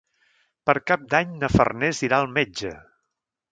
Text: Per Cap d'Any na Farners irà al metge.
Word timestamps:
Per 0.69 0.73
Cap 0.91 1.03
d'Any 1.11 1.35
na 1.43 1.51
Farners 1.57 2.01
irà 2.09 2.21
al 2.21 2.27
metge. 2.41 2.75